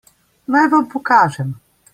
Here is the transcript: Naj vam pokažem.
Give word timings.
Naj 0.55 0.63
vam 0.71 0.89
pokažem. 0.95 1.57